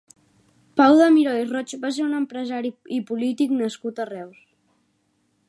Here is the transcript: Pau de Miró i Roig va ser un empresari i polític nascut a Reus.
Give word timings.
Pau 0.79 0.95
de 1.01 1.09
Miró 1.17 1.35
i 1.41 1.45
Roig 1.49 1.75
va 1.83 1.91
ser 1.99 2.07
un 2.07 2.15
empresari 2.21 2.73
i 2.97 2.99
polític 3.11 3.55
nascut 3.61 4.03
a 4.03 4.09
Reus. 4.13 4.43